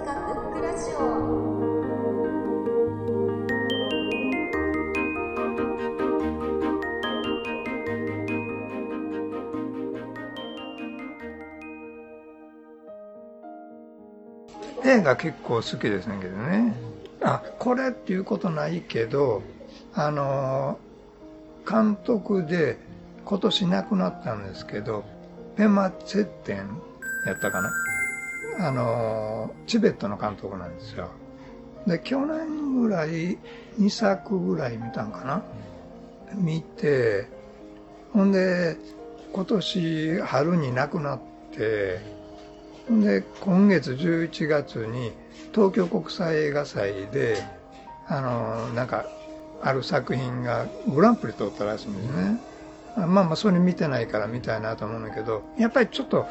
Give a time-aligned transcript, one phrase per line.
[0.00, 0.98] 塚ブックラジオ
[14.82, 16.74] 映画結構好きですねけどね。
[17.22, 19.42] あ、これっていうことないけど、
[19.94, 20.78] あの、
[21.68, 22.78] 監督で
[23.26, 25.04] 今年亡くなったんですけど、
[25.56, 26.80] ペマツェッテン
[27.26, 27.89] やったかな？
[28.60, 31.08] あの、チベットの監督なんですよ。
[31.86, 33.38] で、去年ぐらい、
[33.78, 35.42] 2作ぐらい見たんかな
[36.34, 37.26] 見て、
[38.12, 38.76] ほんで、
[39.32, 41.20] 今年春に亡くなっ
[41.52, 42.00] て
[42.86, 45.12] ほん、で、今月11月に
[45.54, 47.42] 東京国際映画祭で、
[48.08, 49.06] あの、なんか、
[49.62, 52.40] ある作品がグランプリ取ったらしいんですね。
[52.96, 56.26] まあまあ、それ見てないから見たいなと思うんだけど、やっぱりちょっと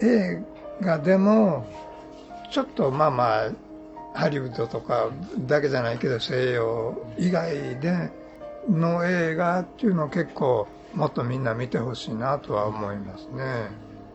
[0.00, 0.42] 映
[0.80, 1.66] 画でも、
[2.50, 3.50] ちょっとまあまあ、
[4.14, 5.10] ハリウッドとか
[5.46, 8.10] だけじゃないけど西洋以外で
[8.68, 13.68] の映画っていうのを結構もっとみんな見てほしいなとは思いますね。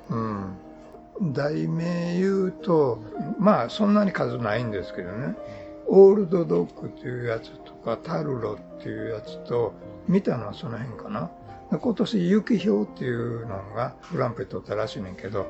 [0.10, 1.34] うん。
[1.34, 3.00] 題名言うと、
[3.38, 5.36] まあそんなに数ないんですけどね。
[5.88, 9.74] オールドドッグっていうやつとか、タルロっていうやつと、
[10.08, 11.30] 見たのはその辺かな。
[11.78, 15.46] 今年、雪氷っていうのがグランプリ取ったらしいねんけど、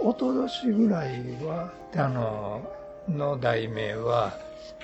[0.00, 2.62] 一昨年ぐらいは、あの、
[3.08, 4.36] の題名は、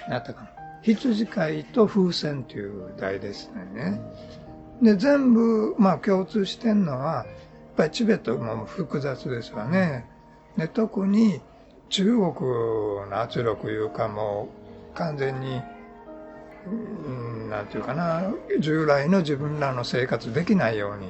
[0.06, 0.50] 何やったかな。
[0.82, 4.00] 羊飼いと風船っていう題ですね。
[4.82, 7.26] で、全部、まあ共通してんのは、やっ
[7.76, 10.06] ぱりチベットも複雑ですわね。
[10.56, 11.40] で、特に
[11.90, 12.20] 中国
[13.10, 14.48] の圧力いうかも
[14.94, 15.60] う完全に、
[16.66, 21.08] うんなんていうかな、従来の自分らの生活できないように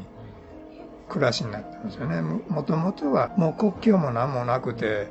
[1.11, 2.23] 暮らしになったんですよね。
[2.23, 5.09] もともとはもう国境も何もなくて、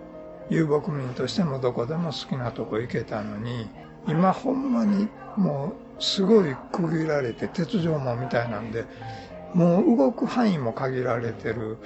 [0.50, 3.70] 遊牧民としてもどこでも好きなとこ行けたのに、
[4.08, 8.86] 今ほんまにもうすごい区切られて、鉄条網みたいなんで、
[9.54, 11.78] もう動く範囲も限られてる。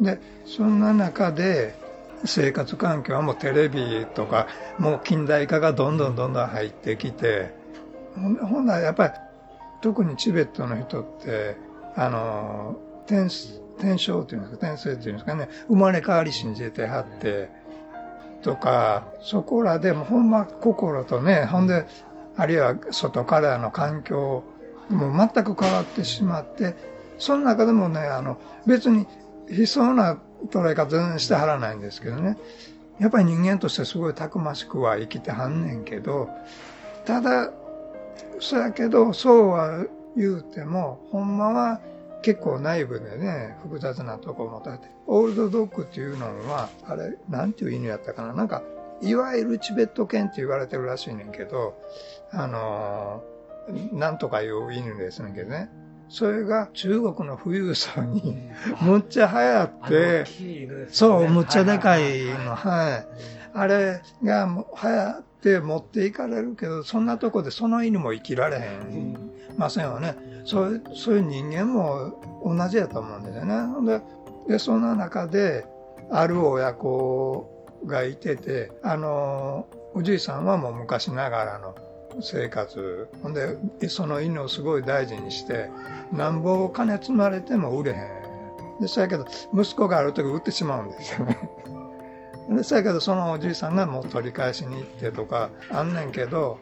[0.00, 1.74] で、そんな中で
[2.24, 4.46] 生活環境はもうテレビとか、
[4.78, 7.54] もう近代化がどんどんどんどん入ってきて、
[8.14, 9.12] ほんほんならやっぱり
[9.80, 11.56] 特にチベットの人って、
[11.94, 12.76] あの、
[13.06, 13.26] 転
[13.78, 17.50] 転生っていうんですか、転生っていうんですかね、生まれ変わり信じてはって、
[18.42, 21.86] とか、そこらでもほんま心とね、ほんで、
[22.36, 24.42] あるいは外からの環境
[24.92, 26.74] もう全く変わってしまって、
[27.18, 29.06] その中でもね、あの、別に
[29.48, 30.18] 悲壮な
[30.50, 32.36] 捉え方全然してはらないんですけどね。
[32.98, 36.28] やっぱり人間としてすごいたくましくは生きてはんねんけど、
[37.04, 37.50] ただ、
[38.40, 39.84] そやけど、そうは
[40.16, 41.80] 言うても、ほんまは
[42.22, 44.88] 結構内部でね、複雑なとこも立って。
[45.06, 48.32] オールドドッグっていうのは、あれ、なんていう犬やったかな？
[48.32, 48.62] なんか、
[49.00, 51.74] いわゆるチベット犬って言われてるらしいねんけど、
[52.30, 53.32] あのー
[53.94, 55.70] なんとかいう犬ですねんけどね。
[56.08, 58.50] それが中国の富裕層に
[58.82, 63.06] むっちゃ流行って、そう、むっちゃでかいの、はい。
[63.54, 70.16] あれが流行って持っていかれるけど、そんなとこでその犬も生きられへんませんよね。
[70.44, 72.12] そういう、そういう人間も
[72.44, 74.00] 同じやと思うんですよね。
[74.46, 75.66] で、で、そんな中で、
[76.10, 81.74] ある親子がいてて、あの、おじいさんはもう昔ながらの
[82.20, 83.08] 生活。
[83.22, 83.56] ほんで、
[83.88, 85.70] その犬をすごい大事にして、
[86.12, 87.94] なんぼお金積まれても売れへ
[88.78, 88.80] ん。
[88.80, 89.24] で、そやけど、
[89.54, 91.38] 息子がある時売ってしまうんですよね。
[92.56, 96.58] で、そやけど、そのおじいさんがもう取り返しに行ってとか、あんねんけど、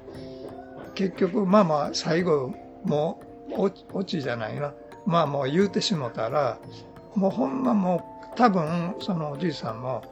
[0.94, 2.52] 結局、まあまあ、最後、
[2.84, 3.20] も
[3.50, 4.72] う、落ちじゃないな。
[5.06, 6.58] まあもう言うてしもたら、
[7.14, 10.02] もうほんまもう、多分、そのおじいさんも、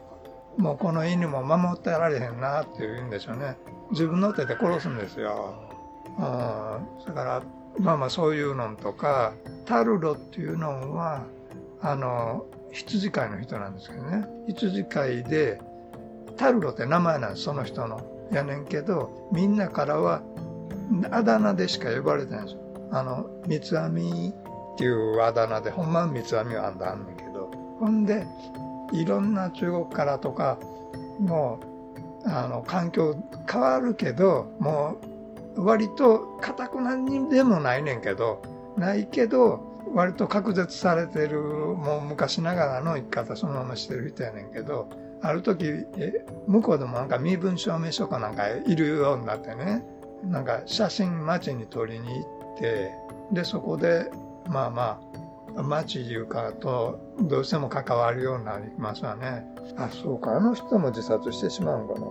[0.57, 3.57] もうこの犬も守ってられへんなって言うんでしょうね。
[3.91, 5.55] 自分の手で殺すんですよ。
[6.19, 7.07] うん。
[7.07, 7.43] だから、
[7.79, 9.33] まあまあそういうのとか、
[9.67, 11.23] タルロっていうのは、
[11.81, 14.27] あの、羊飼いの人なんですけどね。
[14.49, 15.61] 羊飼いで、
[16.37, 18.01] タルロって名前なんです、その人の。
[18.33, 20.23] やねんけど、みんなからは、
[21.11, 22.61] あだ名でしか呼ばれてないんですよ。
[22.91, 24.33] あの、三つ編み
[24.75, 27.51] っていうあだ名で、ほんまは三つ編みはあんだあんねんけど。
[27.79, 28.27] ほんで、
[28.93, 30.59] いろんな中国からとか、
[31.19, 31.61] も
[32.25, 33.17] う、あの、環境
[33.51, 34.97] 変わるけど、も
[35.57, 38.43] う、割と、固くなにでもないねんけど、
[38.77, 39.61] ないけど、
[39.95, 44.89] 割と隔絶されてる、もう昔ながらの生き方そのまましてる人やねんけど、
[45.21, 45.65] ある時、
[45.97, 49.83] え向こうでもなんか身分証明書かなんかいるようになってね、
[50.25, 52.93] なんか写真街に撮りに行って、
[53.33, 54.11] で、そこで、
[54.47, 55.01] まあま
[55.57, 59.45] あ町いうかとどうしても関わるようになりますわね。
[59.77, 62.07] あ、そうか、あの人も自殺してしまうんかな。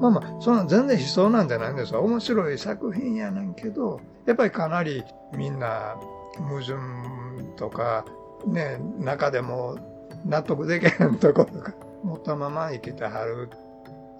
[0.00, 2.00] まあまあ、そんな全然悲壮なんじゃないんですよ。
[2.00, 5.04] 面白い作品やねんけど、やっぱりかなり
[5.36, 5.96] みんな
[6.38, 6.74] 矛盾
[7.56, 8.04] とか、
[8.46, 9.76] ね、中でも
[10.24, 11.72] 納得できへんとことか、
[12.02, 13.50] 持ったまま生きてはる。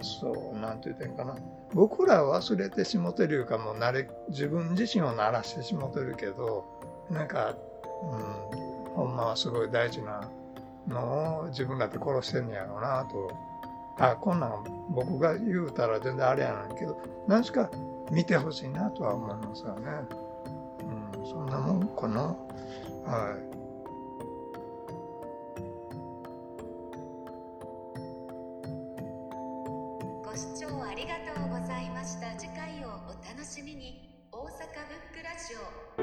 [0.03, 1.37] そう、なんて言ってんかな。
[1.75, 6.65] 僕らは忘れてしもてるいうか、もう慣れ、自分自身を慣らしてしもてるけど、
[7.11, 7.55] なんか、
[8.03, 10.29] うん、ほんまはすごい大事な
[10.89, 13.53] のを自分だって殺してんねやろうなと。
[13.99, 17.71] あ、こんなん僕が言うたら全然あれやなんけど、何しか
[18.11, 19.91] 見てほしいなとは思いますよね。
[21.17, 22.23] うん、そんなもんかな。
[23.05, 23.52] はい。
[30.33, 32.35] ご視聴ありがとうございました。
[32.39, 34.17] 次回をお楽しみに。
[34.33, 34.57] 大阪ブッ
[35.15, 35.55] クラジ
[35.99, 36.02] オ